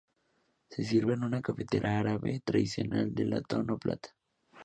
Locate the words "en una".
1.13-1.43